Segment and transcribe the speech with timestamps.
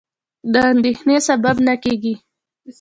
[0.53, 2.13] د اندېښنې سبب نه کېږي.